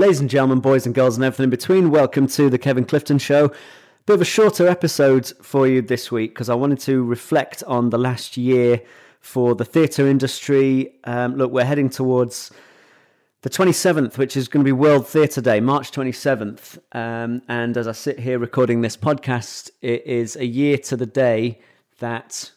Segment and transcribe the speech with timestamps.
[0.00, 3.18] Ladies and gentlemen, boys and girls, and everything in between, welcome to the Kevin Clifton
[3.18, 3.44] Show.
[3.44, 3.52] A
[4.06, 7.90] bit of a shorter episode for you this week because I wanted to reflect on
[7.90, 8.80] the last year
[9.20, 10.94] for the theatre industry.
[11.04, 12.50] Um, look, we're heading towards
[13.42, 16.78] the 27th, which is going to be World Theatre Day, March 27th.
[16.92, 21.04] Um, and as I sit here recording this podcast, it is a year to the
[21.04, 21.60] day
[21.98, 22.52] that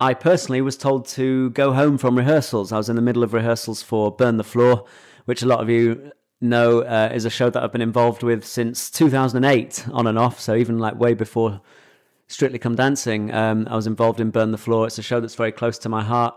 [0.00, 2.72] I personally was told to go home from rehearsals.
[2.72, 4.86] I was in the middle of rehearsals for Burn the Floor,
[5.24, 6.10] which a lot of you
[6.40, 10.40] know uh, is a show that I've been involved with since 2008 on and off.
[10.40, 11.60] So even like way before
[12.26, 14.86] Strictly Come Dancing, um, I was involved in Burn the Floor.
[14.86, 16.34] It's a show that's very close to my heart.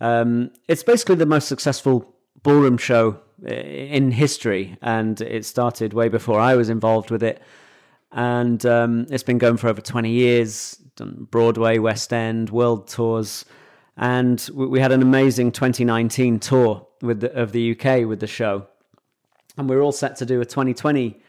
[0.00, 6.40] Um, it's basically the most successful ballroom show in history, and it started way before
[6.40, 7.42] I was involved with it.
[8.12, 13.44] And um, it's been going for over 20 years, Broadway, West End, world tours.
[13.96, 18.66] And we had an amazing 2019 tour with the, of the UK with the show.
[19.58, 21.20] And we're all set to do a 2020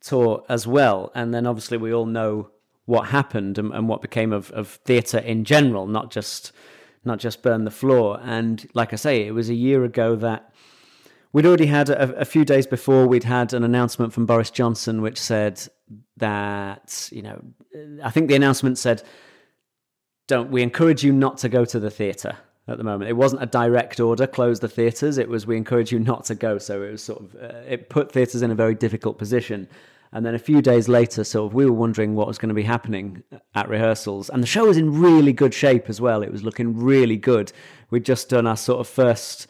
[0.00, 1.10] tour as well.
[1.14, 2.50] And then obviously we all know
[2.84, 6.52] what happened and, and what became of, of theatre in general, not just
[7.04, 8.18] not just burn the floor.
[8.22, 10.52] And like I say, it was a year ago that
[11.32, 15.02] we'd already had a, a, few days before we'd had an announcement from Boris Johnson
[15.02, 15.60] which said
[16.16, 17.40] that you know
[18.02, 19.02] I think the announcement said
[20.26, 23.10] don't we encourage you not to go to the theatre at the moment.
[23.10, 25.18] It wasn't a direct order, close the theatres.
[25.18, 26.58] It was we encourage you not to go.
[26.58, 29.68] So it was sort of uh, it put theatres in a very difficult position.
[30.12, 32.54] And then a few days later, sort of, we were wondering what was going to
[32.54, 33.22] be happening
[33.54, 34.30] at rehearsals.
[34.30, 36.22] And the show was in really good shape as well.
[36.22, 37.52] It was looking really good.
[37.90, 39.46] We'd just done our sort of first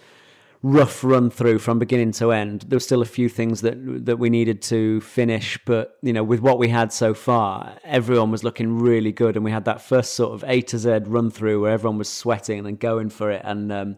[0.66, 2.62] rough run through from beginning to end.
[2.62, 6.24] There were still a few things that that we needed to finish, but you know,
[6.24, 9.80] with what we had so far, everyone was looking really good, and we had that
[9.80, 13.30] first sort of A to Z run through where everyone was sweating and going for
[13.30, 13.96] it, and um,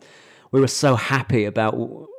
[0.53, 1.73] we were so happy about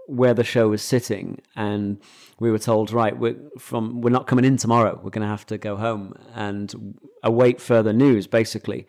[0.07, 1.99] where the show was sitting, and
[2.39, 4.99] we were told, right, we're from we're not coming in tomorrow.
[5.03, 8.87] We're going to have to go home and await further news, basically.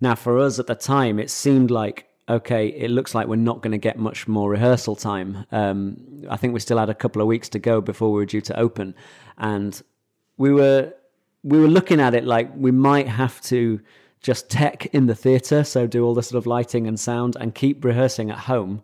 [0.00, 3.62] Now, for us at the time, it seemed like okay, it looks like we're not
[3.62, 5.46] going to get much more rehearsal time.
[5.52, 8.26] Um, I think we still had a couple of weeks to go before we were
[8.26, 8.94] due to open,
[9.38, 9.80] and
[10.36, 10.92] we were
[11.42, 13.80] we were looking at it like we might have to
[14.20, 17.54] just tech in the theatre, so do all the sort of lighting and sound, and
[17.54, 18.82] keep rehearsing at home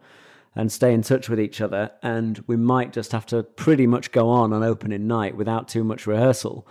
[0.54, 1.90] and stay in touch with each other.
[2.02, 5.84] And we might just have to pretty much go on on opening night without too
[5.84, 6.66] much rehearsal.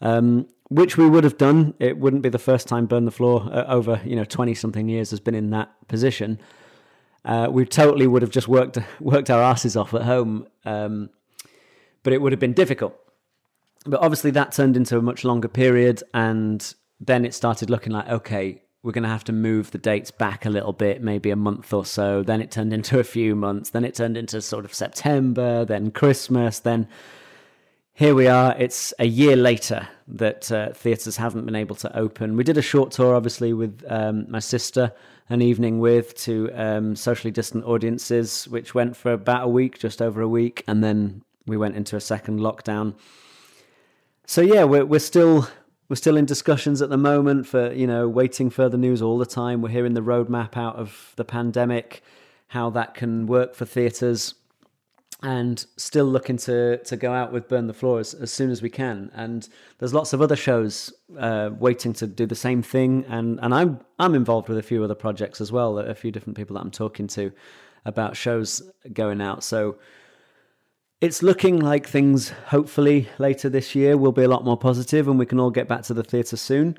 [0.00, 1.74] Um, which we would have done.
[1.78, 4.88] It wouldn't be the first time Burn the Floor uh, over you know twenty something
[4.88, 6.38] years has been in that position.
[7.24, 11.10] Uh, we totally would have just worked worked our asses off at home, um,
[12.02, 12.94] but it would have been difficult.
[13.86, 18.08] But obviously, that turned into a much longer period, and then it started looking like
[18.08, 21.36] okay, we're going to have to move the dates back a little bit, maybe a
[21.36, 22.22] month or so.
[22.22, 23.70] Then it turned into a few months.
[23.70, 26.86] Then it turned into sort of September, then Christmas, then
[27.94, 28.56] here we are.
[28.58, 32.36] It's a year later that uh, theatres haven't been able to open.
[32.36, 34.92] We did a short tour, obviously, with um, my sister,
[35.28, 40.02] an evening with to um, socially distant audiences, which went for about a week, just
[40.02, 42.94] over a week, and then we went into a second lockdown.
[44.26, 45.48] So yeah, we're we're still
[45.88, 49.26] we're still in discussions at the moment for you know waiting further news all the
[49.26, 49.62] time.
[49.62, 52.02] We're hearing the roadmap out of the pandemic,
[52.48, 54.34] how that can work for theatres
[55.24, 58.60] and still looking to to go out with Burn the Floor as, as soon as
[58.60, 59.10] we can.
[59.14, 59.48] And
[59.78, 63.06] there's lots of other shows uh, waiting to do the same thing.
[63.08, 65.78] And and I'm I'm involved with a few other projects as well.
[65.78, 67.32] A few different people that I'm talking to
[67.86, 69.42] about shows going out.
[69.42, 69.78] So
[71.00, 75.18] it's looking like things hopefully later this year will be a lot more positive, and
[75.18, 76.76] we can all get back to the theatre soon.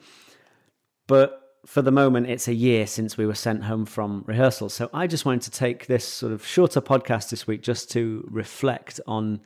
[1.08, 4.70] But for the moment, it's a year since we were sent home from rehearsal.
[4.70, 8.28] So I just wanted to take this sort of shorter podcast this week just to
[8.30, 9.42] reflect on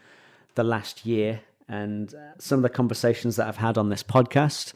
[0.55, 4.73] the last year and uh, some of the conversations that I've had on this podcast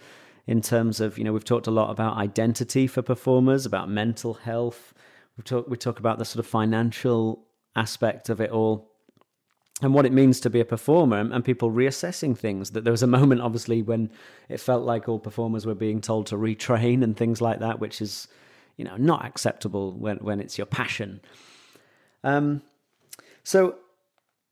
[0.47, 4.35] in terms of, you know, we've talked a lot about identity for performers, about mental
[4.35, 4.93] health.
[5.37, 7.45] We talk, we talk about the sort of financial
[7.75, 8.92] aspect of it all
[9.81, 12.71] and what it means to be a performer and, people reassessing things.
[12.71, 14.11] That there was a moment, obviously, when
[14.49, 18.01] it felt like all performers were being told to retrain and things like that, which
[18.01, 18.27] is,
[18.77, 21.21] you know, not acceptable when when it's your passion.
[22.23, 22.61] Um,
[23.43, 23.75] so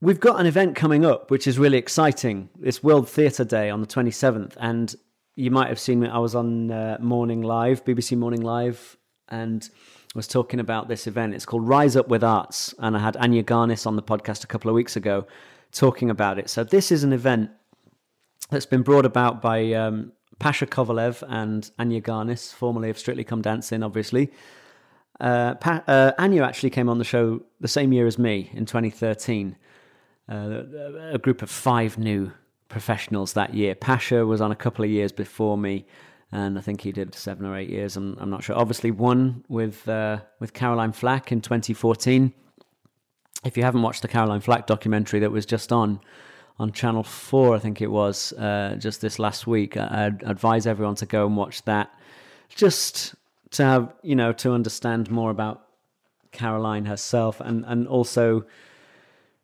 [0.02, 2.50] we've got an event coming up, which is really exciting.
[2.62, 4.94] It's World Theatre Day on the twenty seventh, and
[5.36, 6.08] you might have seen me.
[6.08, 8.98] I was on uh, Morning Live, BBC Morning Live,
[9.32, 9.68] and
[10.14, 11.34] was talking about this event.
[11.34, 14.48] It's called Rise Up with Arts, and I had Anya Garnis on the podcast a
[14.48, 15.26] couple of weeks ago
[15.72, 16.50] talking about it.
[16.50, 17.50] So this is an event
[18.50, 23.42] that's been brought about by um, Pasha Kovalev and Anya Garnis, formerly of Strictly Come
[23.42, 24.32] Dancing, obviously.
[25.20, 28.66] Uh, pa- uh, Anya actually came on the show the same year as me in
[28.66, 29.56] 2013.
[30.30, 30.64] uh,
[31.12, 32.32] a group of five new
[32.70, 33.76] professionals that year.
[33.76, 35.86] Pasha was on a couple of years before me,
[36.32, 37.98] and I think he did seven or eight years.
[37.98, 38.56] I'm, I'm not sure.
[38.56, 42.34] Obviously, one with uh, with Caroline Flack in 2014.
[43.44, 46.00] If you haven't watched the Caroline Flack documentary that was just on
[46.58, 50.96] on Channel Four, I think it was uh, just this last week, I'd advise everyone
[50.96, 51.94] to go and watch that,
[52.50, 53.16] just
[53.52, 55.68] to have you know to understand more about
[56.32, 58.46] Caroline herself, and and also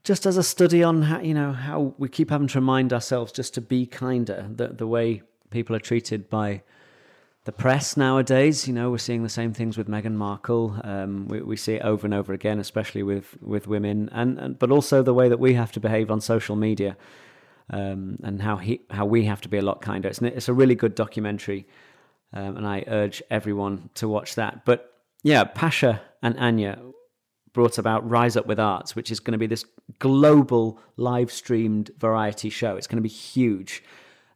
[0.05, 3.33] just as a study on how you know how we keep having to remind ourselves
[3.33, 4.47] just to be kinder.
[4.55, 6.61] The the way people are treated by
[7.47, 8.67] the press nowadays.
[8.67, 10.77] You know, we're seeing the same things with Meghan Markle.
[10.83, 14.59] Um, we, we see it over and over again, especially with with women, and, and
[14.59, 16.97] but also the way that we have to behave on social media,
[17.69, 20.09] um, and how he how we have to be a lot kinder.
[20.09, 21.65] It's it's a really good documentary,
[22.33, 24.65] um, and I urge everyone to watch that.
[24.65, 26.77] But yeah, Pasha and Anya
[27.53, 29.63] brought about Rise Up with Arts, which is going to be this
[29.99, 32.75] global live streamed variety show.
[32.75, 33.83] It's going to be huge.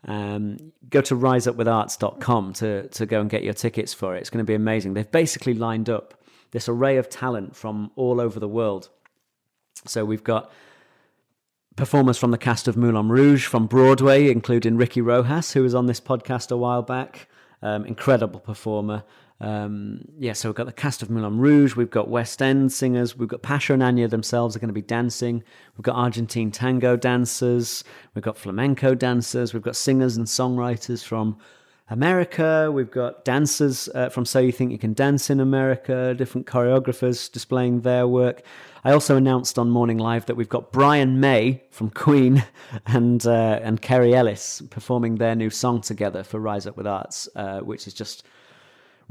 [0.08, 4.20] Um, go to riseupwitharts.com to, to go and get your tickets for it.
[4.20, 4.94] It's going to be amazing.
[4.94, 6.16] They've basically lined up
[6.52, 8.90] this array of talent from all over the world.
[9.86, 10.52] So we've got
[11.76, 15.86] performers from the cast of Moulin Rouge from Broadway, including Ricky Rojas, who was on
[15.86, 17.28] this podcast a while back.
[17.62, 19.04] Um, incredible performer.
[19.42, 23.18] Um, yeah, so we've got the cast of Moulin Rouge, we've got West End singers,
[23.18, 25.44] we've got Pasha and Anya themselves are going to be dancing,
[25.76, 27.84] we've got Argentine tango dancers,
[28.14, 31.40] we've got flamenco dancers, we've got singers and songwriters from
[31.90, 36.46] America, we've got dancers uh, from So You Think You Can Dance in America, different
[36.46, 38.44] choreographers displaying their work.
[38.84, 42.44] I also announced on Morning Live that we've got Brian May from Queen
[42.86, 47.28] and uh, and Kerry Ellis performing their new song together for Rise Up with Arts,
[47.36, 48.24] uh, which is just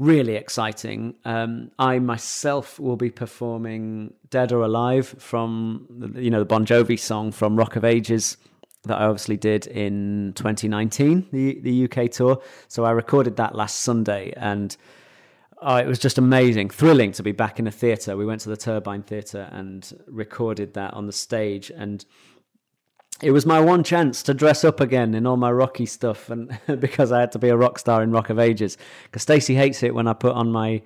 [0.01, 1.13] really exciting.
[1.25, 6.99] Um, I myself will be performing "Dead or Alive" from you know the Bon Jovi
[6.99, 8.37] song from Rock of Ages
[8.83, 12.41] that I obviously did in 2019, the the UK tour.
[12.67, 14.75] So I recorded that last Sunday, and
[15.61, 18.17] oh, it was just amazing, thrilling to be back in a theatre.
[18.17, 22.03] We went to the Turbine Theatre and recorded that on the stage, and
[23.21, 26.57] it was my one chance to dress up again in all my rocky stuff, and
[26.79, 28.77] because I had to be a rock star in Rock of Ages.
[29.03, 30.81] Because Stacey hates it when I put on my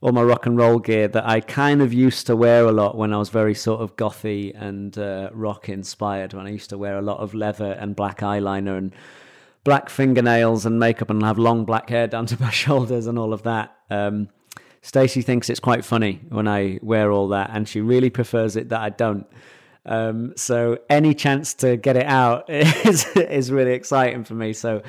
[0.00, 2.94] all my rock and roll gear that I kind of used to wear a lot
[2.94, 6.34] when I was very sort of gothy and uh, rock inspired.
[6.34, 8.92] When I used to wear a lot of leather and black eyeliner and
[9.64, 13.32] black fingernails and makeup and have long black hair down to my shoulders and all
[13.32, 13.74] of that.
[13.90, 14.28] Um,
[14.82, 18.68] Stacey thinks it's quite funny when I wear all that, and she really prefers it
[18.68, 19.26] that I don't.
[19.86, 24.52] Um, so any chance to get it out is is really exciting for me.
[24.52, 24.82] So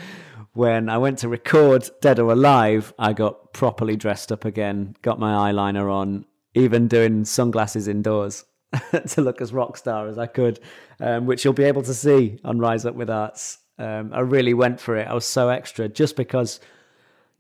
[0.54, 5.20] when I went to record Dead or Alive, I got properly dressed up again, got
[5.20, 8.46] my eyeliner on, even doing sunglasses indoors
[9.10, 10.62] to look as rock star as I could,
[11.02, 13.58] um, which you'll be able to see on Rise Up with Arts.
[13.78, 15.08] Um, I really went for it.
[15.08, 16.62] I was so extra just because,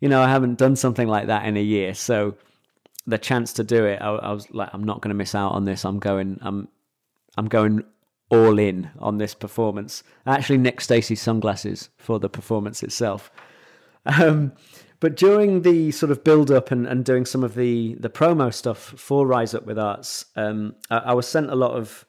[0.01, 1.93] you know, I haven't done something like that in a year.
[1.93, 2.35] So
[3.07, 5.53] the chance to do it, I, I was like, I'm not going to miss out
[5.53, 5.85] on this.
[5.85, 6.37] I'm going.
[6.41, 6.67] I'm
[7.37, 7.83] I'm going
[8.29, 10.03] all in on this performance.
[10.25, 13.31] Actually Nick Stacey's sunglasses for the performance itself.
[14.05, 14.53] Um,
[14.99, 18.53] but during the sort of build up and, and doing some of the, the promo
[18.53, 22.05] stuff for Rise Up with Arts, um, I, I, was sent a lot of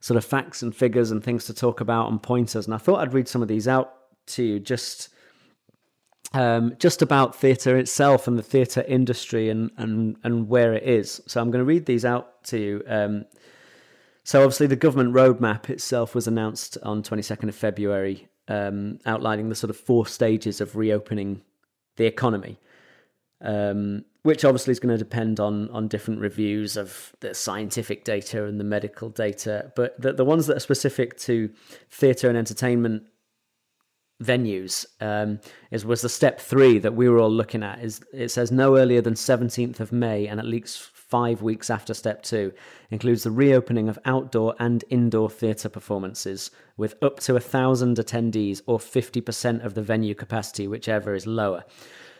[0.00, 2.66] sort of facts and figures and things to talk about and pointers.
[2.66, 3.92] And I thought I'd read some of these out
[4.28, 5.08] to you just.
[6.34, 11.20] Um, just about theatre itself and the theatre industry and, and, and where it is.
[11.26, 12.82] So I'm going to read these out to you.
[14.24, 19.54] So obviously, the government roadmap itself was announced on 22nd of February, um, outlining the
[19.54, 21.42] sort of four stages of reopening
[21.96, 22.58] the economy,
[23.40, 28.44] um, which obviously is going to depend on on different reviews of the scientific data
[28.44, 29.72] and the medical data.
[29.74, 31.50] But the, the ones that are specific to
[31.90, 33.02] theatre and entertainment
[34.22, 35.40] venues um,
[35.72, 37.82] is was the step three that we were all looking at.
[37.82, 41.92] Is it says no earlier than 17th of May and at least five weeks after
[41.92, 42.54] step two,
[42.90, 48.62] includes the reopening of outdoor and indoor theatre performances with up to a thousand attendees
[48.66, 51.64] or 50% of the venue capacity, whichever is lower.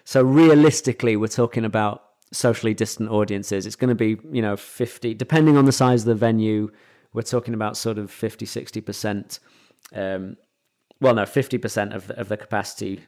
[0.04, 3.64] So realistically, we're talking about socially distant audiences.
[3.64, 6.70] It's going to be, you know, 50, depending on the size of the venue,
[7.14, 9.38] we're talking about sort of 50, 60%.
[9.94, 10.36] Um,
[11.00, 13.00] well, no, 50% of the, of the capacity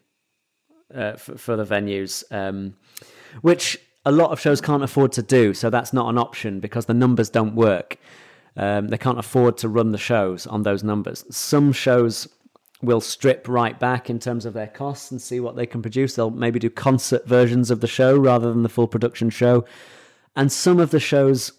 [0.94, 2.74] uh, for, for, the venues, um,
[3.42, 5.54] which a lot of shows can't afford to do.
[5.54, 7.98] So that's not an option because the numbers don't work.
[8.56, 11.24] Um, they can't afford to run the shows on those numbers.
[11.34, 12.28] Some shows
[12.82, 16.14] will strip right back in terms of their costs and see what they can produce.
[16.14, 19.64] They'll maybe do concert versions of the show rather than the full production show.
[20.36, 21.52] And some of the shows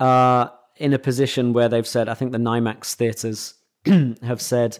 [0.00, 3.54] are in a position where they've said, I think the NIMAX theatres
[4.22, 4.78] have said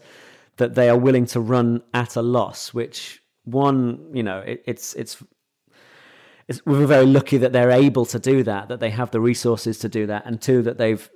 [0.57, 4.95] that they are willing to run at a loss, which one, you know, it, it's
[4.95, 5.23] it's
[6.67, 9.89] we're very lucky that they're able to do that, that they have the resources to
[9.89, 11.09] do that, and two, that they've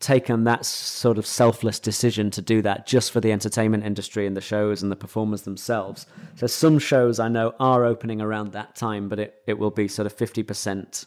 [0.00, 4.36] taken that sort of selfless decision to do that just for the entertainment industry and
[4.36, 6.06] the shows and the performers themselves.
[6.36, 9.88] So some shows I know are opening around that time, but it, it will be
[9.88, 11.06] sort of 50%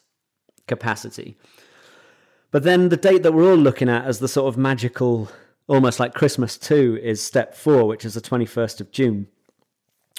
[0.67, 1.37] capacity.
[2.51, 5.29] But then the date that we're all looking at as the sort of magical,
[5.67, 9.27] almost like Christmas 2, is step four, which is the 21st of June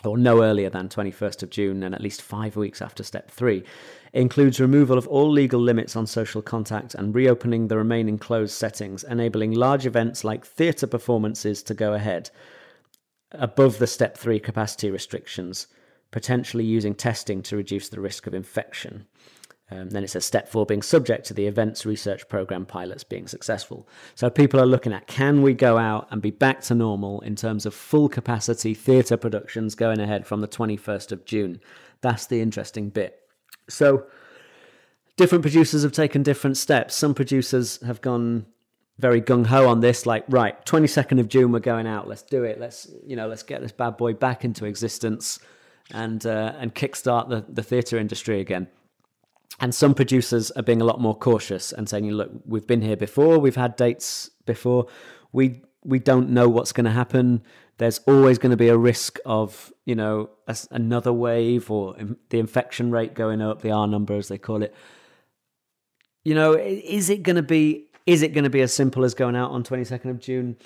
[0.04, 3.62] or no earlier than 21st of June and at least five weeks after step three,
[4.12, 9.04] includes removal of all legal limits on social contact and reopening the remaining closed settings,
[9.04, 12.30] enabling large events like theatre performances to go ahead
[13.32, 15.66] above the step three capacity restrictions,
[16.10, 19.06] potentially using testing to reduce the risk of infection.
[19.72, 23.26] Um, then it says step four being subject to the events research program pilots being
[23.26, 23.88] successful.
[24.14, 27.36] So people are looking at can we go out and be back to normal in
[27.36, 31.60] terms of full capacity theatre productions going ahead from the 21st of June.
[32.02, 33.20] That's the interesting bit.
[33.68, 34.04] So
[35.16, 36.94] different producers have taken different steps.
[36.94, 38.44] Some producers have gone
[38.98, 42.08] very gung ho on this, like right, 22nd of June we're going out.
[42.08, 42.60] Let's do it.
[42.60, 45.38] Let's you know let's get this bad boy back into existence
[45.92, 48.68] and uh, and kickstart the the theatre industry again
[49.60, 52.96] and some producers are being a lot more cautious and saying, "Look, we've been here
[52.96, 53.38] before.
[53.38, 54.86] We've had dates before.
[55.32, 57.42] We we don't know what's going to happen.
[57.78, 61.96] There's always going to be a risk of you know a, another wave or
[62.30, 64.74] the infection rate going up, the R number as they call it.
[66.24, 69.14] You know, is it going to be is it going to be as simple as
[69.14, 70.56] going out on 22nd of June?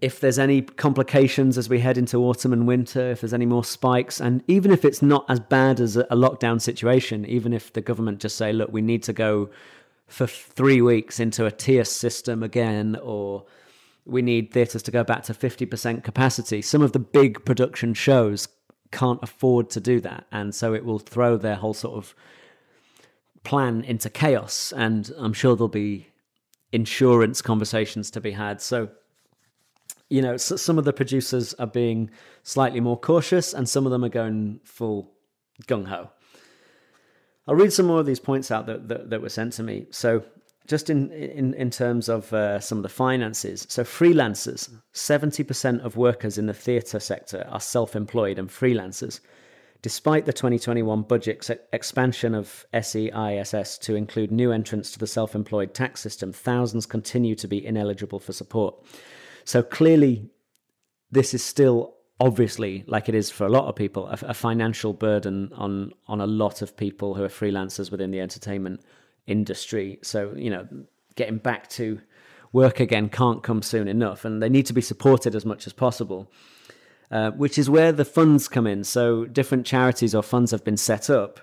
[0.00, 3.64] If there's any complications as we head into autumn and winter, if there's any more
[3.64, 7.80] spikes, and even if it's not as bad as a lockdown situation, even if the
[7.80, 9.50] government just say, look, we need to go
[10.06, 13.44] for three weeks into a tier system again, or
[14.06, 18.48] we need theatres to go back to 50% capacity, some of the big production shows
[18.90, 20.26] can't afford to do that.
[20.32, 22.14] And so it will throw their whole sort of
[23.44, 24.72] plan into chaos.
[24.74, 26.08] And I'm sure there'll be
[26.72, 28.62] insurance conversations to be had.
[28.62, 28.88] So
[30.10, 32.10] you know, so some of the producers are being
[32.42, 35.12] slightly more cautious, and some of them are going full
[35.66, 36.10] gung ho.
[37.46, 39.86] I'll read some more of these points out that, that, that were sent to me.
[39.90, 40.24] So,
[40.66, 45.82] just in in, in terms of uh, some of the finances, so freelancers, seventy percent
[45.82, 49.20] of workers in the theatre sector are self-employed and freelancers.
[49.80, 55.72] Despite the 2021 budget expansion of SEISS to include new entrants to the self employed
[55.72, 58.74] tax system, thousands continue to be ineligible for support.
[59.48, 60.28] So clearly,
[61.10, 64.92] this is still obviously, like it is for a lot of people, a, a financial
[64.92, 68.82] burden on on a lot of people who are freelancers within the entertainment
[69.26, 70.00] industry.
[70.02, 70.68] So you know,
[71.16, 71.98] getting back to
[72.52, 75.72] work again can't come soon enough, and they need to be supported as much as
[75.72, 76.30] possible.
[77.10, 78.84] Uh, which is where the funds come in.
[78.84, 81.40] So different charities or funds have been set up,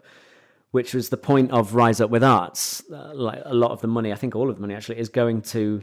[0.69, 2.83] which was the point of Rise Up with Arts.
[2.87, 5.09] Uh, like a lot of the money, I think all of the money actually, is
[5.09, 5.81] going to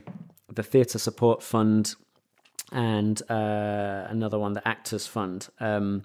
[0.54, 1.96] the Theatre Support Fund
[2.72, 6.02] and uh, another one, the Actors Fund, um,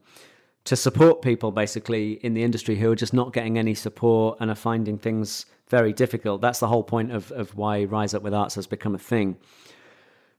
[0.65, 4.51] to support people basically in the industry who are just not getting any support and
[4.51, 6.41] are finding things very difficult.
[6.41, 9.37] That's the whole point of, of why Rise Up with Arts has become a thing.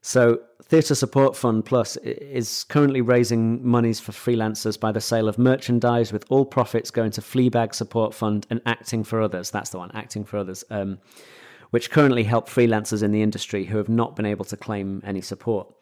[0.00, 5.38] So, Theatre Support Fund Plus is currently raising monies for freelancers by the sale of
[5.38, 9.50] merchandise, with all profits going to Fleabag Support Fund and Acting for Others.
[9.50, 10.98] That's the one, Acting for Others, um,
[11.70, 15.20] which currently help freelancers in the industry who have not been able to claim any
[15.20, 15.74] support.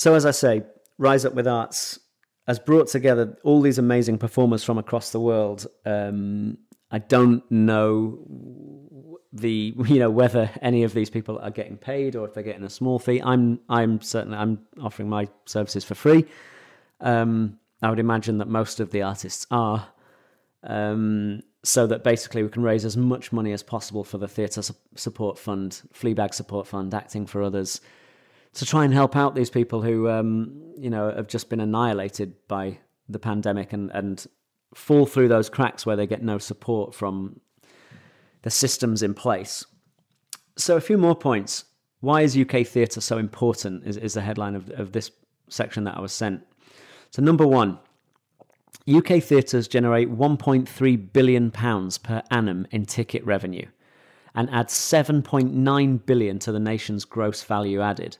[0.00, 0.62] So, as I say,
[0.96, 2.00] Rise Up with Arts
[2.46, 5.66] has brought together all these amazing performers from across the world.
[5.84, 6.56] Um,
[6.90, 12.26] I don't know the you know whether any of these people are getting paid or
[12.26, 13.20] if they're getting a small fee.
[13.22, 16.24] I'm I'm certainly I'm offering my services for free.
[17.02, 19.86] Um, I would imagine that most of the artists are,
[20.62, 24.62] um, so that basically we can raise as much money as possible for the theatre
[24.94, 27.82] support fund, Fleabag support fund, acting for others,
[28.54, 32.34] to try and help out these people who, um, you know, have just been annihilated
[32.48, 32.78] by
[33.08, 34.26] the pandemic and, and
[34.74, 37.40] fall through those cracks where they get no support from
[38.42, 39.64] the systems in place.
[40.56, 41.64] So, a few more points.
[42.00, 43.86] Why is UK theatre so important?
[43.86, 45.10] Is, is the headline of, of this
[45.48, 46.42] section that I was sent.
[47.10, 47.78] So, number one,
[48.88, 53.66] UK theatres generate £1.3 billion per annum in ticket revenue
[54.34, 58.16] and add 7.9 billion to the nation's gross value added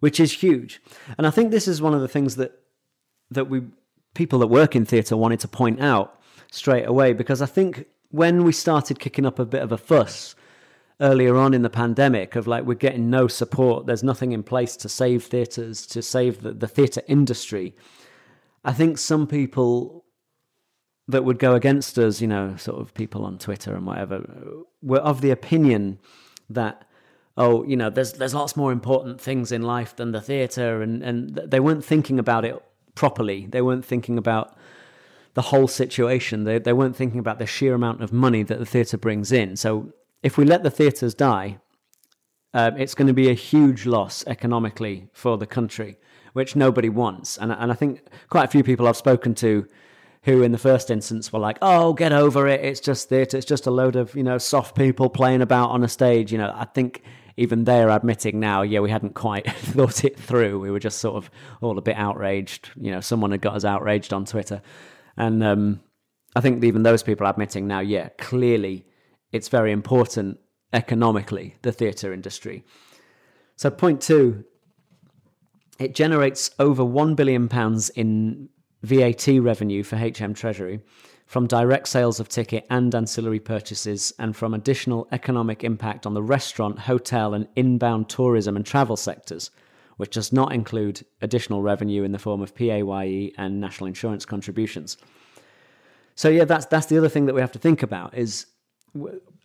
[0.00, 0.80] which is huge.
[1.18, 2.60] And I think this is one of the things that
[3.30, 3.62] that we
[4.14, 8.44] people that work in theatre wanted to point out straight away because I think when
[8.44, 10.34] we started kicking up a bit of a fuss
[11.00, 13.86] earlier on in the pandemic of like we're getting no support.
[13.86, 17.74] There's nothing in place to save theatres, to save the, the theatre industry.
[18.64, 20.04] I think some people
[21.08, 24.24] that would go against us, you know, sort of people on Twitter and whatever,
[24.82, 26.00] were of the opinion
[26.50, 26.85] that
[27.36, 31.02] oh, you know, there's there's lots more important things in life than the theatre, and
[31.02, 32.62] and they weren't thinking about it
[32.94, 33.46] properly.
[33.46, 34.56] They weren't thinking about
[35.34, 36.44] the whole situation.
[36.44, 39.56] They they weren't thinking about the sheer amount of money that the theatre brings in.
[39.56, 41.58] So if we let the theatres die,
[42.54, 45.98] um, it's going to be a huge loss economically for the country,
[46.32, 47.36] which nobody wants.
[47.36, 48.00] And and I think
[48.30, 49.66] quite a few people I've spoken to
[50.22, 52.64] who in the first instance were like, "Oh, get over it.
[52.64, 53.36] It's just theatre.
[53.36, 56.38] It's just a load of you know soft people playing about on a stage." You
[56.38, 57.02] know, I think
[57.36, 60.58] even they're admitting now, yeah, we hadn't quite thought it through.
[60.60, 62.70] We were just sort of all a bit outraged.
[62.76, 64.62] You know, someone had got us outraged on Twitter,
[65.16, 65.80] and um,
[66.34, 68.86] I think even those people are admitting now, yeah, clearly
[69.32, 70.38] it's very important
[70.72, 72.64] economically the theatre industry.
[73.56, 74.44] So point two,
[75.78, 78.48] it generates over one billion pounds in
[78.82, 80.80] VAT revenue for HM Treasury
[81.26, 86.22] from direct sales of ticket and ancillary purchases, and from additional economic impact on the
[86.22, 89.50] restaurant, hotel, and inbound tourism and travel sectors,
[89.96, 94.96] which does not include additional revenue in the form of PAYE and national insurance contributions.
[96.14, 98.46] So yeah, that's that's the other thing that we have to think about is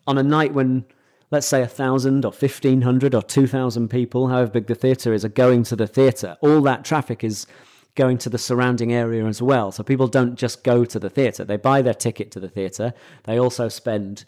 [0.08, 0.86] on a night when
[1.32, 5.14] let's say a thousand or fifteen hundred or two thousand people, however big the theatre
[5.14, 6.38] is, are going to the theatre.
[6.42, 7.48] All that traffic is
[7.96, 9.72] going to the surrounding area as well.
[9.72, 12.94] So people don't just go to the theatre, they buy their ticket to the theatre.
[13.24, 14.26] They also spend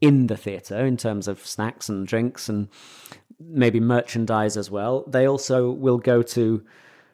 [0.00, 2.68] in the theatre in terms of snacks and drinks and
[3.40, 5.04] maybe merchandise as well.
[5.06, 6.64] They also will go to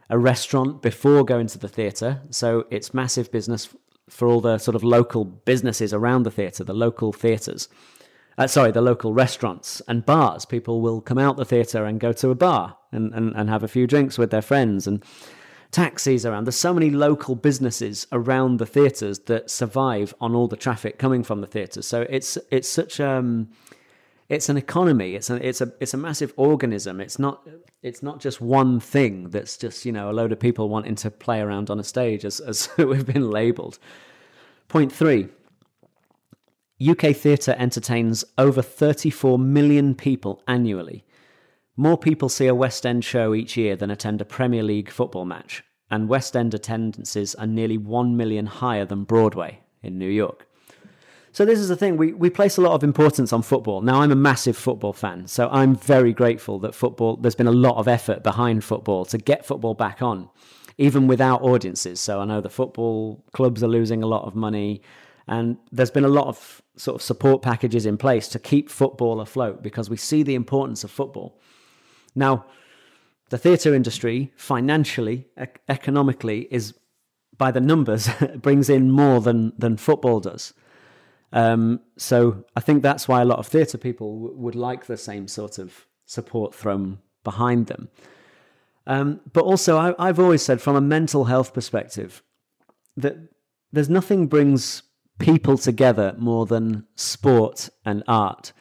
[0.09, 2.21] a restaurant before going to the theatre.
[2.30, 3.69] So it's massive business
[4.09, 7.69] for all the sort of local businesses around the theatre, the local theatres.
[8.37, 10.44] Uh, sorry, the local restaurants and bars.
[10.44, 13.62] People will come out the theatre and go to a bar and, and, and have
[13.62, 14.87] a few drinks with their friends.
[14.87, 15.05] And
[15.70, 16.44] taxis around.
[16.44, 21.22] There's so many local businesses around the theatres that survive on all the traffic coming
[21.22, 21.87] from the theatres.
[21.87, 23.48] So it's it's such um
[24.28, 25.14] it's an economy.
[25.14, 27.00] It's a it's a it's a massive organism.
[27.00, 27.46] It's not
[27.83, 31.11] it's not just one thing that's just you know a load of people wanting to
[31.11, 33.78] play around on a stage as as we've been labelled.
[34.68, 35.28] Point three.
[36.80, 41.04] UK theatre entertains over 34 million people annually.
[41.76, 45.24] More people see a West End show each year than attend a Premier League football
[45.24, 50.46] match, and West End attendances are nearly 1 million higher than Broadway in New York.
[51.33, 53.83] So this is the thing, we, we place a lot of importance on football.
[53.83, 57.52] Now I'm a massive football fan, so I'm very grateful that football there's been a
[57.52, 60.28] lot of effort behind football to get football back on,
[60.76, 62.00] even without audiences.
[62.00, 64.83] So I know the football clubs are losing a lot of money
[65.28, 69.20] and there's been a lot of sort of support packages in place to keep football
[69.20, 71.40] afloat because we see the importance of football.
[72.14, 72.46] Now,
[73.31, 76.75] the theatre industry, financially, ec- economically, is
[77.37, 80.53] by the numbers brings in more than than football does.
[81.33, 84.96] Um, so I think that's why a lot of theatre people w- would like the
[84.96, 87.88] same sort of support thrown behind them.
[88.87, 92.23] Um, but also, I, I've always said, from a mental health perspective,
[92.96, 93.16] that
[93.73, 94.83] there's nothing brings
[95.20, 98.53] people together more than sport and art.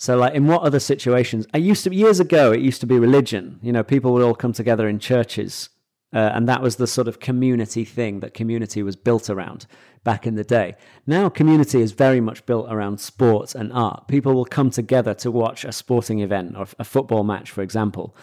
[0.00, 1.46] So, like, in what other situations?
[1.52, 2.52] I used to years ago.
[2.52, 3.60] It used to be religion.
[3.62, 5.68] You know, people would all come together in churches,
[6.14, 9.66] uh, and that was the sort of community thing that community was built around
[10.02, 10.74] back in the day.
[11.06, 14.08] Now, community is very much built around sport and art.
[14.08, 18.16] People will come together to watch a sporting event or a football match, for example,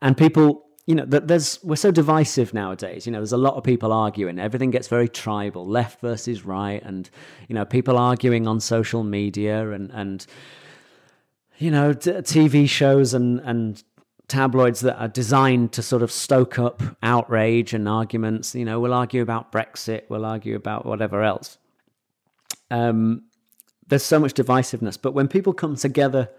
[0.00, 0.64] and people.
[0.86, 3.04] You know, there's we're so divisive nowadays.
[3.04, 4.38] You know, there's a lot of people arguing.
[4.38, 7.10] Everything gets very tribal, left versus right, and
[7.46, 10.26] you know, people arguing on social media and and
[11.60, 13.84] you know, t- TV shows and, and
[14.26, 18.54] tabloids that are designed to sort of stoke up outrage and arguments.
[18.54, 21.58] You know, we'll argue about Brexit, we'll argue about whatever else.
[22.70, 23.24] Um,
[23.86, 26.30] there's so much divisiveness, but when people come together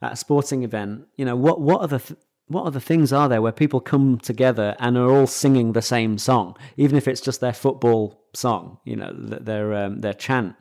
[0.00, 3.28] at a sporting event, you know, what what are the th- what other things are
[3.28, 7.20] there where people come together and are all singing the same song, even if it's
[7.20, 10.54] just their football song, you know, their um, their chant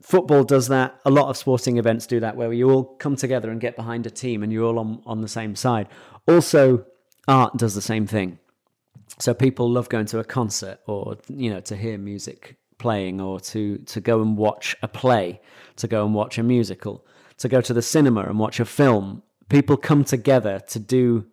[0.00, 1.00] football does that.
[1.04, 4.06] A lot of sporting events do that, where you all come together and get behind
[4.06, 5.88] a team, and you're all on on the same side.
[6.26, 6.84] Also,
[7.28, 8.38] art does the same thing.
[9.18, 13.40] So people love going to a concert, or you know, to hear music playing, or
[13.40, 15.40] to to go and watch a play,
[15.76, 17.06] to go and watch a musical,
[17.38, 19.22] to go to the cinema and watch a film.
[19.48, 21.26] People come together to do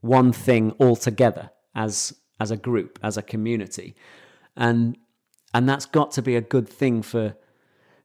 [0.00, 3.94] one thing all together as as a group, as a community,
[4.56, 4.96] and
[5.52, 7.34] and that's got to be a good thing for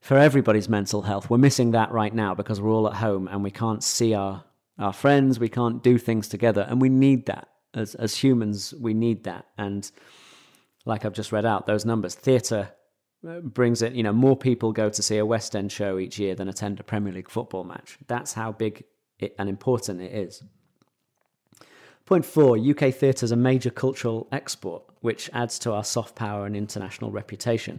[0.02, 1.30] for everybody's mental health.
[1.30, 4.44] We're missing that right now because we're all at home and we can't see our
[4.78, 8.74] our friends, we can't do things together, and we need that as as humans.
[8.78, 9.90] We need that, and
[10.84, 12.72] like I've just read out those numbers, theatre
[13.26, 13.92] uh, brings it.
[13.92, 16.80] You know, more people go to see a West End show each year than attend
[16.80, 17.98] a Premier League football match.
[18.08, 18.84] That's how big
[19.20, 20.42] it, and important it is.
[22.06, 26.46] Point four UK theatre is a major cultural export, which adds to our soft power
[26.46, 27.78] and international reputation.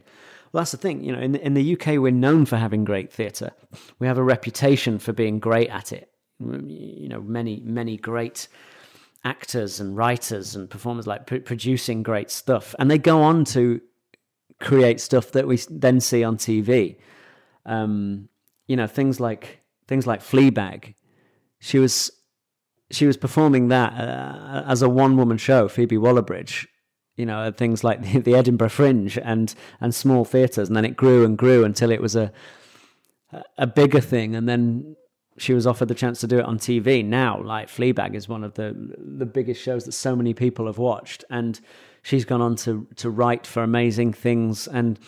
[0.54, 1.04] Well, that's the thing.
[1.04, 3.52] You know, in the, in the UK, we're known for having great theatre.
[3.98, 6.10] We have a reputation for being great at it.
[6.40, 8.48] You know, many many great
[9.24, 13.82] actors and writers and performers like p- producing great stuff, and they go on to
[14.60, 16.98] create stuff that we then see on TV.
[17.66, 18.30] Um,
[18.68, 20.94] you know, things like things like Fleabag.
[21.60, 22.12] She was
[22.92, 26.68] she was performing that uh, as a one woman show, Phoebe Waller-Bridge.
[27.16, 31.26] You know, things like the, Edinburgh Fringe and and small theatres, and then it grew
[31.26, 32.32] and grew until it was a
[33.58, 34.96] a bigger thing, and then
[35.38, 37.04] she was offered the chance to do it on TV.
[37.04, 40.78] Now, like Fleabag is one of the the biggest shows that so many people have
[40.78, 41.60] watched, and
[42.02, 45.00] she's gone on to to write for amazing things and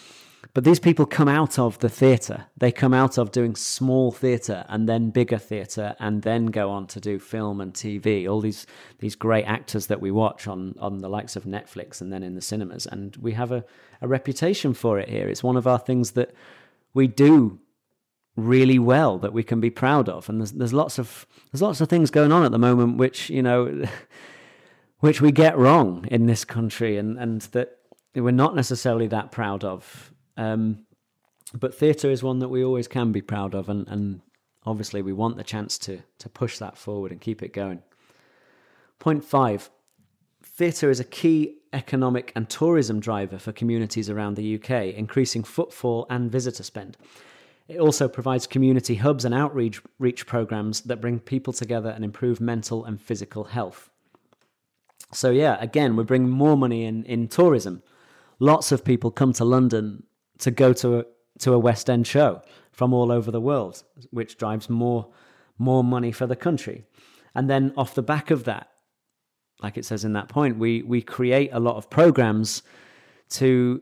[0.54, 2.46] but these people come out of the theatre.
[2.58, 6.88] They come out of doing small theatre and then bigger theatre and then go on
[6.88, 8.30] to do film and TV.
[8.30, 8.66] All these
[9.00, 12.36] these great actors that we watch on on the likes of Netflix and then in
[12.36, 12.86] the cinemas.
[12.86, 13.66] And we have a,
[14.02, 15.28] a reputation for it here.
[15.28, 16.34] It's one of our things that
[16.94, 17.60] we do
[18.36, 20.30] really well that we can be proud of.
[20.30, 23.30] And there's there's lots of there's lots of things going on at the moment which,
[23.30, 23.86] you know
[25.00, 27.78] which we get wrong in this country and, and that
[28.16, 30.12] we're not necessarily that proud of.
[30.38, 30.86] Um,
[31.54, 34.22] but theatre is one that we always can be proud of, and, and
[34.66, 37.82] obviously we want the chance to, to push that forward and keep it going.
[39.00, 39.70] Point five
[40.44, 46.06] theatre is a key economic and tourism driver for communities around the UK, increasing footfall
[46.10, 46.98] and visitor spend.
[47.68, 52.40] It also provides community hubs and outreach reach programs that bring people together and improve
[52.40, 53.90] mental and physical health.
[55.12, 57.82] So yeah, again, we're bringing more money in in tourism.
[58.40, 60.04] Lots of people come to London
[60.40, 61.06] to go to a,
[61.40, 65.08] to a West End show from all over the world, which drives more
[65.58, 66.84] more money for the country.
[67.34, 68.70] And then off the back of that,
[69.64, 72.64] like it says in that point, we we create a lot of programs
[73.30, 73.82] to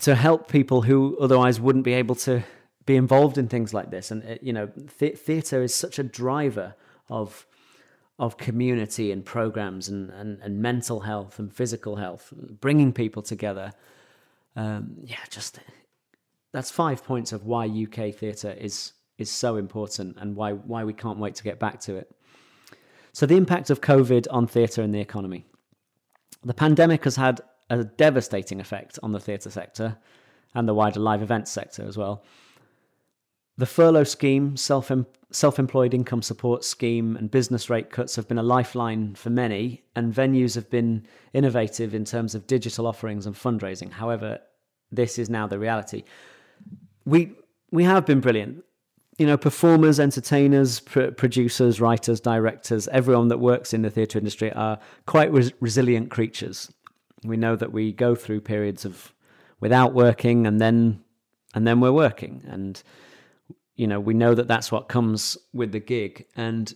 [0.00, 2.42] to help people who otherwise wouldn't be able to
[2.86, 4.10] be involved in things like this.
[4.10, 6.74] And uh, you know, th- theatre is such a driver
[7.08, 7.46] of
[8.18, 13.72] of community and programs and, and, and mental health and physical health, bringing people together.
[14.56, 15.60] Um, yeah, just
[16.58, 20.92] that's five points of why UK theatre is is so important and why why we
[20.92, 22.10] can't wait to get back to it.
[23.12, 25.44] So the impact of COVID on theatre and the economy.
[26.44, 29.98] The pandemic has had a devastating effect on the theatre sector
[30.52, 32.24] and the wider live events sector as well.
[33.56, 34.90] The furlough scheme, self
[35.30, 39.84] self employed income support scheme, and business rate cuts have been a lifeline for many,
[39.94, 43.92] and venues have been innovative in terms of digital offerings and fundraising.
[43.92, 44.40] However,
[44.90, 46.02] this is now the reality.
[47.04, 47.32] We
[47.70, 48.64] we have been brilliant.
[49.18, 54.52] You know, performers, entertainers, pr- producers, writers, directors, everyone that works in the theatre industry
[54.52, 56.72] are quite res- resilient creatures.
[57.24, 59.12] We know that we go through periods of
[59.60, 61.02] without working, and then
[61.54, 62.80] and then we're working, and
[63.78, 66.26] you know, we know that that's what comes with the gig.
[66.36, 66.74] And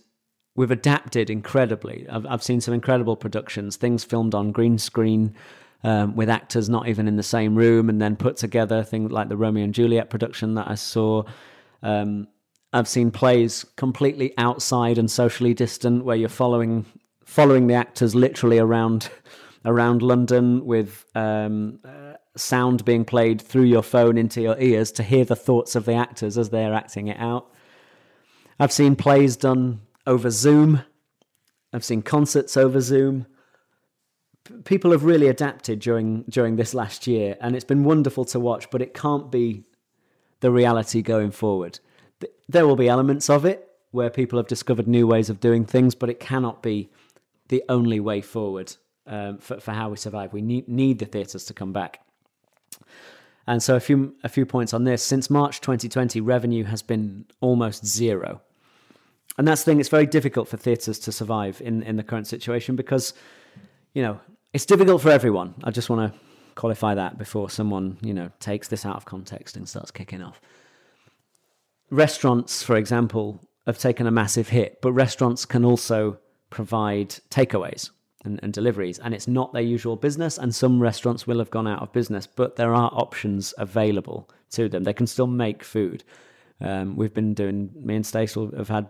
[0.55, 2.07] we've adapted incredibly.
[2.09, 5.35] I've, I've seen some incredible productions, things filmed on green screen
[5.83, 9.29] um, with actors not even in the same room and then put together, things like
[9.29, 11.23] the Romeo and Juliet production that I saw.
[11.81, 12.27] Um,
[12.71, 16.85] I've seen plays completely outside and socially distant where you're following
[17.25, 19.09] following the actors literally around
[19.65, 21.79] around London with um,
[22.35, 25.93] sound being played through your phone into your ears to hear the thoughts of the
[25.93, 27.47] actors as they're acting it out.
[28.59, 30.83] I've seen plays done over Zoom.
[31.71, 33.25] I've seen concerts over Zoom.
[34.65, 38.69] People have really adapted during during this last year, and it's been wonderful to watch.
[38.69, 39.63] But it can't be
[40.41, 41.79] the reality going forward.
[42.49, 45.95] There will be elements of it where people have discovered new ways of doing things,
[45.95, 46.89] but it cannot be
[47.49, 48.75] the only way forward
[49.05, 50.33] um, for, for how we survive.
[50.33, 52.01] We need need the theatres to come back.
[53.45, 55.03] And so a few a few points on this.
[55.03, 58.41] Since March 2020, revenue has been almost zero.
[59.37, 62.27] And that's the thing, it's very difficult for theatres to survive in, in the current
[62.27, 63.13] situation because,
[63.93, 64.19] you know,
[64.53, 65.55] it's difficult for everyone.
[65.63, 66.19] I just want to
[66.55, 70.39] qualify that before someone, you know, takes this out of context and starts kicking off.
[71.89, 76.19] Restaurants, for example, have taken a massive hit, but restaurants can also
[76.51, 77.89] provide takeaways
[78.23, 80.37] and, and, deliveries, and it's not their usual business.
[80.37, 84.69] And some restaurants will have gone out of business, but there are options available to
[84.69, 84.83] them.
[84.83, 86.03] They can still make food.
[86.61, 88.87] Um, we've been doing, me and Stacey have had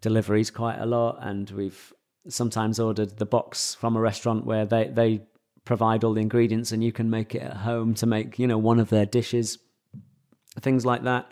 [0.00, 1.92] deliveries quite a lot, and we've
[2.28, 5.22] sometimes ordered the box from a restaurant where they, they
[5.64, 8.58] provide all the ingredients and you can make it at home to make, you know,
[8.58, 9.58] one of their dishes,
[10.60, 11.30] things like that.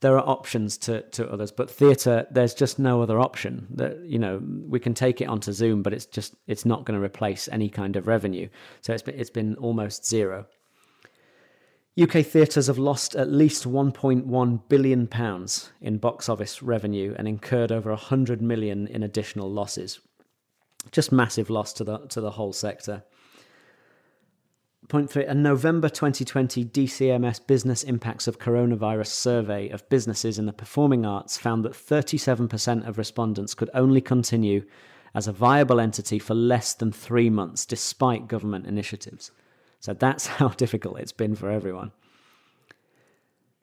[0.00, 3.66] There are options to, to others, but theatre, there's just no other option.
[3.70, 6.96] That you know, we can take it onto Zoom, but it's just it's not going
[6.98, 8.48] to replace any kind of revenue.
[8.80, 10.46] So it's been it's been almost zero.
[12.00, 17.72] UK theatres have lost at least 1.1 billion pounds in box office revenue and incurred
[17.72, 19.98] over 100 million in additional losses.
[20.90, 23.04] Just massive loss to the to the whole sector.
[24.88, 30.52] Point three, a November 2020 DCMS Business Impacts of Coronavirus survey of businesses in the
[30.52, 34.64] performing arts found that 37% of respondents could only continue
[35.14, 39.30] as a viable entity for less than three months, despite government initiatives.
[39.78, 41.92] So that's how difficult it's been for everyone.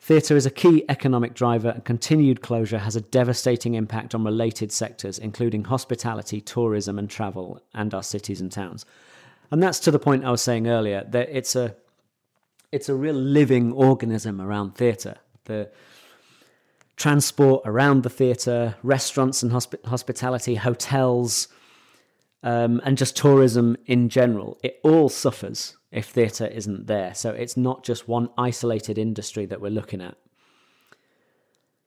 [0.06, 4.72] Theatre is a key economic driver, and continued closure has a devastating impact on related
[4.72, 8.86] sectors, including hospitality, tourism, and travel, and our cities and towns.
[9.50, 11.76] And that's to the point I was saying earlier that it's a
[12.72, 15.16] it's a real living organism around theatre.
[15.46, 15.72] The
[16.98, 21.48] transport around the theatre, restaurants and hosp- hospitality, hotels,
[22.46, 27.16] um, and just tourism in general, it all suffers if theatre isn't there.
[27.16, 30.16] So it's not just one isolated industry that we're looking at.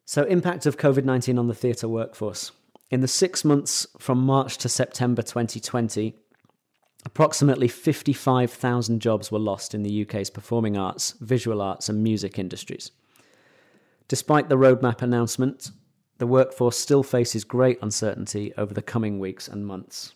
[0.04, 2.50] So, impact of COVID 19 on the theatre workforce.
[2.90, 6.16] In the six months from March to September 2020,
[7.04, 12.90] approximately 55,000 jobs were lost in the UK's performing arts, visual arts, and music industries.
[14.08, 15.70] Despite the roadmap announcement,
[16.16, 20.14] the workforce still faces great uncertainty over the coming weeks and months.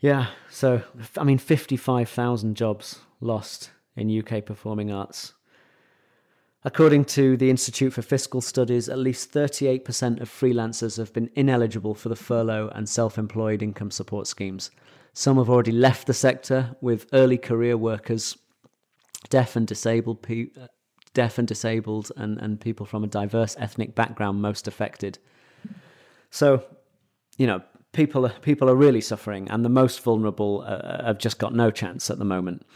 [0.00, 0.82] Yeah, so
[1.16, 5.34] I mean, 55,000 jobs lost in UK performing arts.
[6.64, 11.94] According to the Institute for Fiscal Studies, at least 38% of freelancers have been ineligible
[11.94, 14.70] for the furlough and self employed income support schemes.
[15.12, 18.36] Some have already left the sector, with early career workers,
[19.30, 20.66] deaf and disabled, pe- uh,
[21.14, 25.18] deaf and disabled, and, and people from a diverse ethnic background most affected.
[26.30, 26.64] So,
[27.36, 31.18] you know, people are, people are really suffering, and the most vulnerable uh, uh, have
[31.18, 32.66] just got no chance at the moment.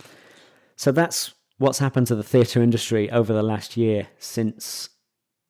[0.77, 4.89] So that's what's happened to the theatre industry over the last year since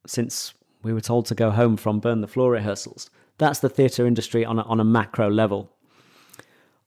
[0.07, 3.09] since we were told to go home from burn the floor rehearsals.
[3.39, 5.71] That's the theatre industry on a, on a macro level.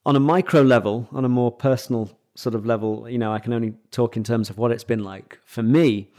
[0.05, 3.53] On a micro level, on a more personal sort of level, you know, I can
[3.53, 6.11] only talk in terms of what it's been like for me.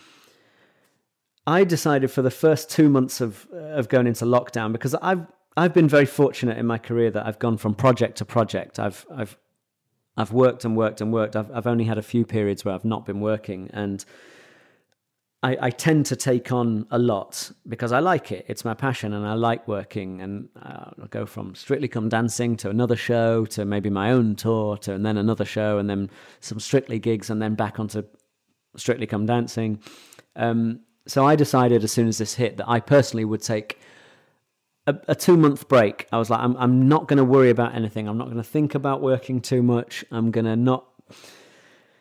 [1.47, 5.73] I decided for the first two months of of going into lockdown because I've I've
[5.73, 8.79] been very fortunate in my career that I've gone from project to project.
[8.79, 9.37] I've I've
[10.17, 11.37] I've worked and worked and worked.
[11.37, 14.05] I've I've only had a few periods where I've not been working, and
[15.43, 18.45] I, I tend to take on a lot because I like it.
[18.49, 20.21] It's my passion, and I like working.
[20.21, 24.37] And uh, I'll go from Strictly Come Dancing to another show to maybe my own
[24.37, 28.03] tour to and then another show and then some Strictly gigs and then back onto
[28.77, 29.81] Strictly Come Dancing.
[30.35, 33.79] Um, so I decided as soon as this hit that I personally would take
[34.87, 36.07] a, a two month break.
[36.13, 38.09] I was like, I'm, I'm not going to worry about anything.
[38.09, 40.05] I'm not going to think about working too much.
[40.11, 40.87] I'm going to not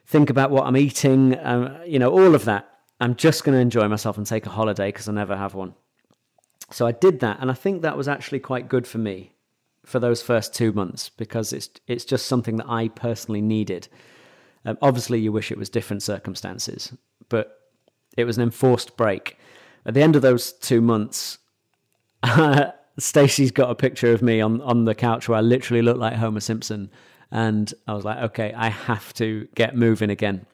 [0.06, 1.38] think about what I'm eating.
[1.41, 2.71] Um, you know, all of that.
[3.02, 5.76] I'm just going to enjoy myself and take a holiday because I never have one.
[6.71, 9.34] So I did that, and I think that was actually quite good for me
[9.86, 13.88] for those first two months because it's it's just something that I personally needed.
[14.65, 16.93] Um, obviously, you wish it was different circumstances,
[17.30, 17.60] but
[18.17, 19.38] it was an enforced break.
[19.86, 21.38] At the end of those two months,
[22.98, 26.14] Stacey's got a picture of me on, on the couch where I literally look like
[26.14, 26.90] Homer Simpson.
[27.32, 30.46] And I was like, okay, I have to get moving again.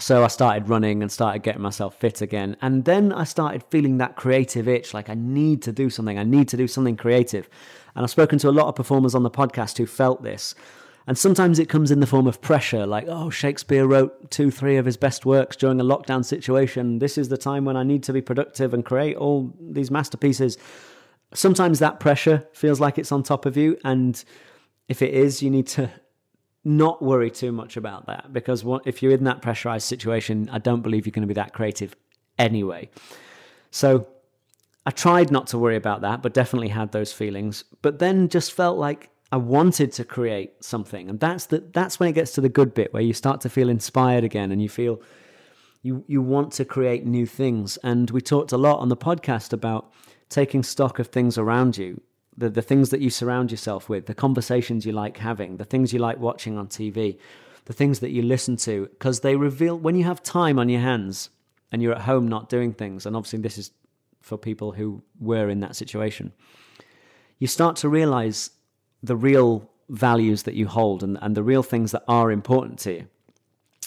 [0.00, 2.56] So I started running and started getting myself fit again.
[2.62, 6.18] And then I started feeling that creative itch like, I need to do something.
[6.18, 7.48] I need to do something creative.
[7.96, 10.54] And I've spoken to a lot of performers on the podcast who felt this.
[11.08, 14.76] And sometimes it comes in the form of pressure, like, oh, Shakespeare wrote two, three
[14.76, 16.98] of his best works during a lockdown situation.
[16.98, 20.58] This is the time when I need to be productive and create all these masterpieces.
[21.32, 23.78] Sometimes that pressure feels like it's on top of you.
[23.84, 24.22] And
[24.90, 25.90] if it is, you need to
[26.62, 30.82] not worry too much about that because if you're in that pressurized situation, I don't
[30.82, 31.96] believe you're going to be that creative
[32.38, 32.90] anyway.
[33.70, 34.06] So
[34.84, 37.64] I tried not to worry about that, but definitely had those feelings.
[37.80, 42.08] But then just felt like I wanted to create something, and that's the that's when
[42.08, 44.68] it gets to the good bit where you start to feel inspired again, and you
[44.68, 45.02] feel
[45.82, 47.76] you you want to create new things.
[47.78, 49.92] And we talked a lot on the podcast about
[50.30, 52.00] taking stock of things around you,
[52.36, 55.92] the, the things that you surround yourself with, the conversations you like having, the things
[55.92, 57.18] you like watching on TV,
[57.66, 60.80] the things that you listen to, because they reveal when you have time on your
[60.80, 61.30] hands
[61.70, 63.72] and you're at home not doing things, and obviously this is
[64.22, 66.32] for people who were in that situation,
[67.38, 68.50] you start to realize
[69.02, 72.92] the real values that you hold and, and the real things that are important to
[72.92, 73.06] you.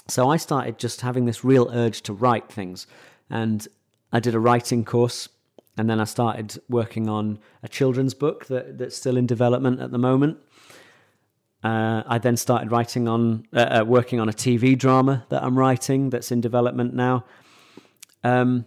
[0.08, 2.88] So I started just having this real urge to write things.
[3.30, 3.68] And
[4.12, 5.30] I did a writing course
[5.78, 9.92] and then I started working on a children's book that, that's still in development at
[9.92, 10.38] the moment.
[11.64, 15.58] Uh, I then started writing on, uh, uh, working on a TV drama that I'm
[15.58, 17.24] writing that's in development now.
[18.24, 18.66] Um,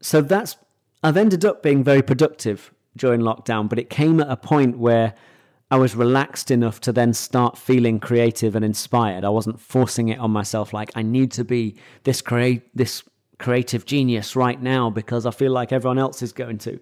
[0.00, 0.56] so that's,
[1.02, 5.14] I've ended up being very productive during lockdown, but it came at a point where
[5.72, 9.24] I was relaxed enough to then start feeling creative and inspired.
[9.24, 13.02] I wasn't forcing it on myself like I need to be this create this
[13.38, 16.78] creative genius right now because I feel like everyone else is going to.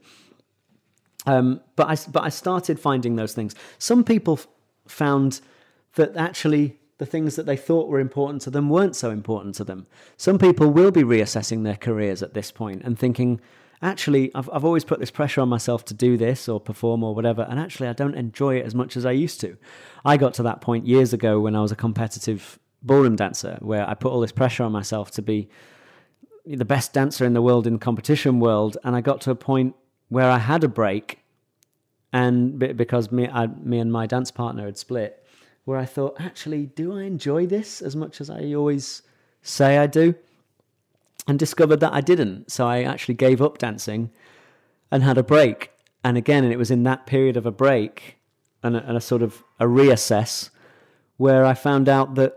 [1.24, 3.54] Um, but I but I started finding those things.
[3.78, 4.48] Some people f-
[4.88, 5.40] found
[5.94, 9.64] that actually the things that they thought were important to them weren't so important to
[9.64, 9.86] them.
[10.16, 13.40] Some people will be reassessing their careers at this point and thinking,
[13.82, 17.14] actually, I've, I've always put this pressure on myself to do this or perform or
[17.14, 19.56] whatever, and actually, I don't enjoy it as much as I used to.
[20.04, 23.88] I got to that point years ago when I was a competitive ballroom dancer where
[23.88, 25.48] I put all this pressure on myself to be
[26.46, 29.36] the best dancer in the world in the competition world, and I got to a
[29.36, 29.74] point
[30.08, 31.20] where I had a break,
[32.12, 35.24] and because me, I, me and my dance partner had split,
[35.64, 39.02] where I thought, actually, do I enjoy this as much as I always
[39.42, 40.14] say I do?
[41.30, 42.50] And discovered that I didn't.
[42.50, 44.10] So I actually gave up dancing
[44.90, 45.70] and had a break.
[46.02, 48.16] And again, and it was in that period of a break
[48.64, 50.50] and a, and a sort of a reassess
[51.18, 52.36] where I found out that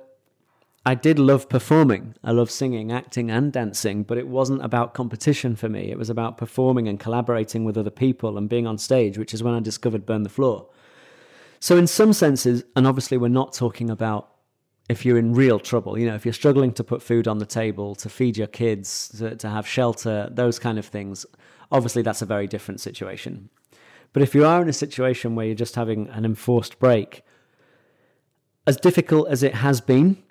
[0.86, 2.13] I did love performing.
[2.23, 5.89] I love singing, acting, and dancing, but it wasn't about competition for me.
[5.89, 9.41] It was about performing and collaborating with other people and being on stage, which is
[9.41, 10.67] when I discovered Burn the Floor.
[11.60, 14.33] So, in some senses, and obviously, we're not talking about
[14.89, 17.46] if you're in real trouble, you know, if you're struggling to put food on the
[17.46, 21.26] table, to feed your kids, to, to have shelter, those kind of things,
[21.72, 23.50] obviously that's a very different situation.
[24.12, 27.24] But if you are in a situation where you're just having an enforced break,
[28.67, 30.22] as difficult as it has been,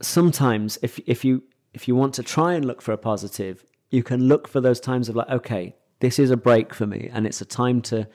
[0.00, 1.42] sometimes if if you
[1.74, 4.80] if you want to try and look for a positive, you can look for those
[4.80, 8.06] times of like, okay, this is a break for me, and it's a time to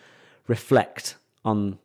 [0.47, 1.77] reflect on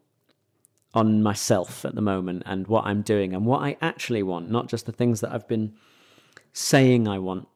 [0.96, 4.66] on myself at the moment and what I'm doing and what I actually want, not
[4.66, 5.74] just the things that I've been
[6.54, 7.46] saying I want.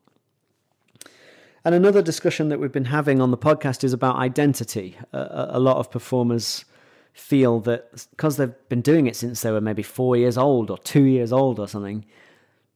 [1.64, 4.98] And another discussion that we've been having on the podcast is about identity.
[5.14, 6.66] A, a lot of performers
[7.14, 10.76] feel that because they've been doing it since they were maybe four years old or
[10.76, 12.04] two years old or something,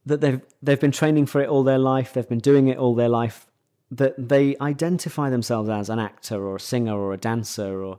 [0.06, 2.94] that they've they've been training for it all their life, they've been doing it all
[2.94, 3.46] their life,
[3.90, 7.98] that they identify themselves as an actor or a singer or a dancer or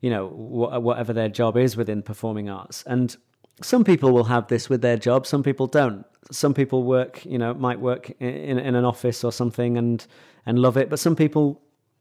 [0.00, 2.82] you know, wh- whatever their job is within performing arts.
[2.86, 3.16] And
[3.62, 6.04] some people will have this with their job, some people don't.
[6.30, 10.04] Some people work, you know, might work in, in an office or something and
[10.44, 11.60] and love it, but some people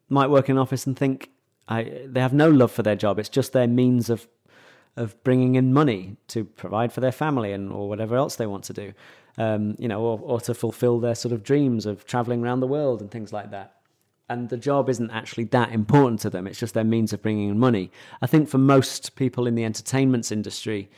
[0.10, 1.30] might work in an office and think
[1.68, 3.18] I, they have no love for their job.
[3.18, 4.28] It's just their means of
[4.98, 8.64] of bringing in money to provide for their family and or whatever else they want
[8.64, 8.94] to do,
[9.38, 12.68] um, you know, or, or to fulfill their sort of dreams of traveling around the
[12.68, 13.76] world and things like that
[14.30, 16.48] and the job isn't actually that important to them.
[16.48, 17.92] It's just their means of bringing in money.
[18.22, 20.90] I think for most people in the entertainment industry,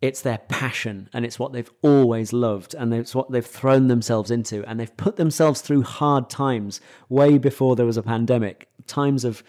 [0.00, 4.30] it's their passion and it's what they've always loved and it's what they've thrown themselves
[4.30, 9.24] into and they've put themselves through hard times way before there was a pandemic times
[9.24, 9.42] of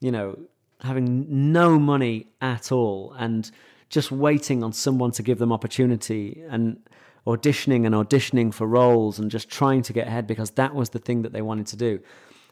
[0.00, 0.38] you know
[0.82, 3.50] having no money at all and
[3.88, 6.78] just waiting on someone to give them opportunity and
[7.26, 10.98] auditioning and auditioning for roles and just trying to get ahead because that was the
[10.98, 12.00] thing that they wanted to do.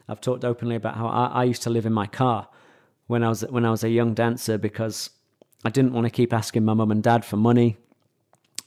[0.07, 2.47] I've talked openly about how I, I used to live in my car
[3.07, 5.11] when I was when I was a young dancer because
[5.63, 7.77] I didn't want to keep asking my mum and dad for money.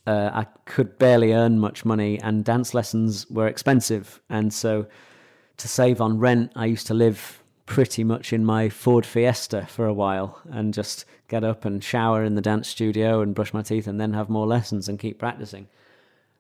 [0.07, 4.21] Uh, I could barely earn much money, and dance lessons were expensive.
[4.31, 4.87] And so,
[5.57, 9.87] to save on rent, I used to live pretty much in my Ford Fiesta for
[9.87, 13.63] a while and just get up and shower in the dance studio and brush my
[13.63, 15.67] teeth and then have more lessons and keep practicing.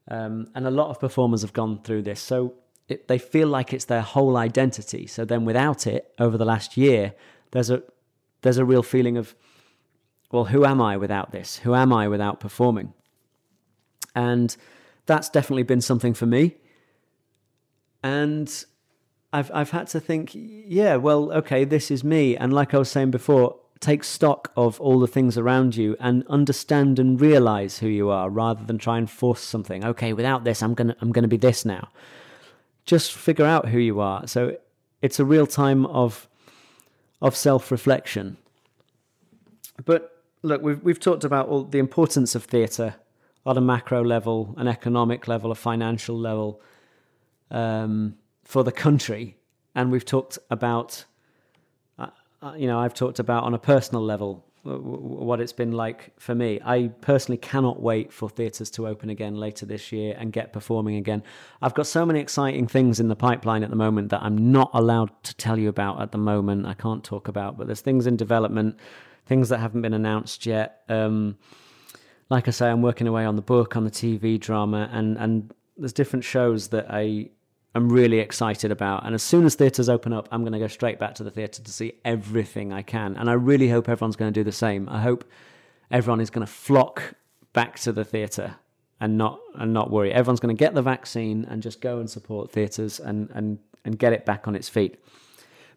[0.09, 2.21] Um, and a lot of performers have gone through this.
[2.21, 2.55] So
[2.89, 5.07] it, they feel like it's their whole identity.
[5.07, 7.15] So then without it, over the last year,
[7.51, 7.83] there's a
[8.43, 9.35] there's a real feeling of,
[10.31, 11.59] well, who am I without this?
[11.59, 12.93] Who am I without performing?
[14.15, 14.57] And
[15.07, 16.57] that's definitely been something for me.
[18.03, 18.65] And
[19.33, 22.37] I've I've had to think, yeah, well, okay, this is me.
[22.37, 26.27] And like I was saying before, take stock of all the things around you and
[26.29, 30.63] understand and realize who you are rather than try and force something okay without this
[30.63, 31.89] i'm going to i'm going to be this now
[32.87, 34.57] just figure out who you are so
[35.03, 36.29] it's a real time of
[37.21, 38.37] of self reflection.
[39.85, 42.97] But look, we've, we've talked about all the importance of theatre
[43.45, 46.61] on a macro level, an economic level, a financial level
[47.51, 49.37] um, for the country.
[49.75, 51.05] And we've talked about,
[52.55, 56.61] you know, I've talked about on a personal level what it's been like for me.
[56.65, 60.97] I personally cannot wait for theatres to open again later this year and get performing
[60.97, 61.23] again.
[61.63, 64.71] I've got so many exciting things in the pipeline at the moment that I'm not
[64.75, 66.67] allowed to tell you about at the moment.
[66.67, 68.79] I can't talk about, but there's things in development,
[69.27, 70.83] things that haven't been announced yet.
[70.89, 71.39] Um,
[72.29, 75.55] like I say, I'm working away on the book, on the TV drama, and and
[75.77, 77.31] there's different shows that I
[77.77, 79.05] I'm really excited about.
[79.05, 81.31] And as soon as theatres open up, I'm going to go straight back to the
[81.31, 83.15] theatre to see everything I can.
[83.19, 84.89] And I really hope everyone's going to do the same.
[84.89, 85.31] I hope
[85.91, 87.15] everyone is going to flock
[87.53, 88.57] back to the theatre
[88.99, 90.11] and not and not worry.
[90.11, 93.99] Everyone's going to get the vaccine and just go and support theatres and, and, and
[93.99, 94.99] get it back on its feet.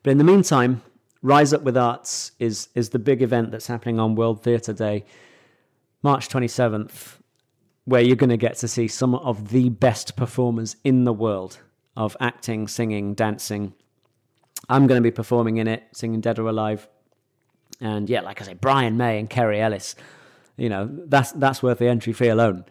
[0.01, 0.81] But in the meantime,
[1.21, 5.03] Rise Up with Arts is is the big event that's happening on World Theatre Day,
[6.01, 7.17] March 27th,
[7.83, 11.59] where you're going to get to see some of the best performers in the world
[11.95, 13.73] of acting, singing, dancing.
[14.67, 16.87] I'm going to be performing in it, singing Dead or Alive.
[17.81, 19.95] And yeah, like I say, Brian May and Kerry Ellis,
[20.57, 22.65] you know, that's, that's worth the entry fee alone.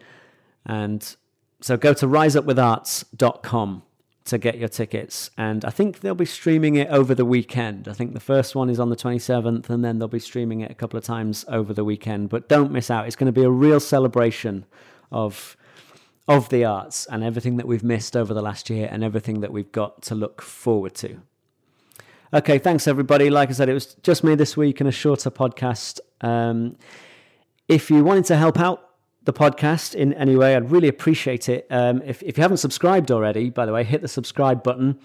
[0.65, 1.15] And
[1.61, 3.83] so go to riseupwitharts.com
[4.25, 5.31] to get your tickets.
[5.37, 7.87] And I think they'll be streaming it over the weekend.
[7.87, 10.71] I think the first one is on the 27th, and then they'll be streaming it
[10.71, 12.29] a couple of times over the weekend.
[12.29, 13.07] But don't miss out.
[13.07, 14.65] It's going to be a real celebration
[15.11, 15.57] of
[16.29, 19.51] of the arts and everything that we've missed over the last year and everything that
[19.51, 21.17] we've got to look forward to.
[22.31, 23.31] Okay, thanks everybody.
[23.31, 25.99] Like I said, it was just me this week and a shorter podcast.
[26.21, 26.77] Um,
[27.67, 28.91] if you wanted to help out
[29.23, 31.65] the podcast in any way, I'd really appreciate it.
[31.71, 34.99] Um, if, if you haven't subscribed already, by the way, hit the subscribe button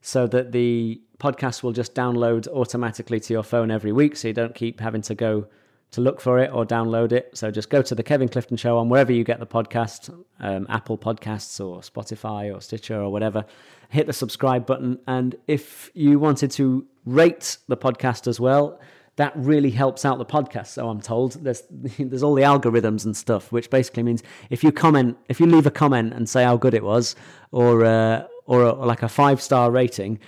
[0.00, 4.34] so that the podcast will just download automatically to your phone every week so you
[4.34, 5.46] don't keep having to go
[5.94, 7.30] to look for it or download it.
[7.34, 10.66] So just go to the Kevin Clifton Show on wherever you get the podcast, um,
[10.68, 13.44] Apple Podcasts or Spotify or Stitcher or whatever.
[13.88, 14.98] Hit the subscribe button.
[15.06, 18.80] And if you wanted to rate the podcast as well,
[19.16, 20.68] that really helps out the podcast.
[20.68, 24.72] So I'm told there's there's all the algorithms and stuff, which basically means if you
[24.72, 27.14] comment, if you leave a comment and say how good it was,
[27.52, 30.18] or uh, or, or like a five star rating,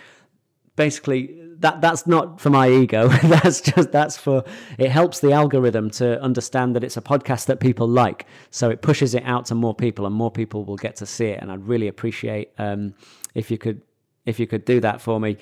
[0.77, 3.09] basically that that's not for my ego.
[3.23, 4.45] that's just that's for
[4.79, 8.27] it helps the algorithm to understand that it's a podcast that people like.
[8.51, 11.27] So it pushes it out to more people, and more people will get to see
[11.27, 11.41] it.
[11.41, 12.95] And I'd really appreciate um,
[13.35, 13.83] if you could
[14.25, 15.37] if you could do that for me.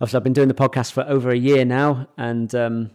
[0.00, 2.90] Obviously, I've been doing the podcast for over a year now, and um,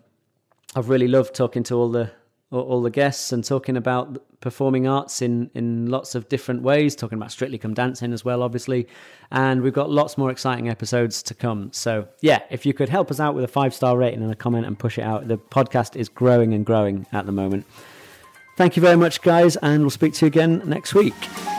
[0.76, 2.12] I've really loved talking to all the
[2.52, 7.18] all the guests and talking about performing arts in in lots of different ways talking
[7.18, 8.88] about strictly come dancing as well obviously.
[9.32, 11.72] And we've got lots more exciting episodes to come.
[11.74, 14.36] So yeah if you could help us out with a five star rating and a
[14.36, 17.66] comment and push it out the podcast is growing and growing at the moment.
[18.58, 21.59] Thank you very much guys and we'll speak to you again next week